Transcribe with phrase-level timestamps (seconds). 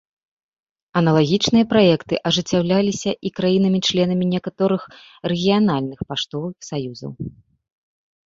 [0.99, 4.81] Аналагічныя праекты ажыццяўляліся і краінамі-членамі некаторых
[5.33, 7.11] рэгіянальных паштовых саюзаў.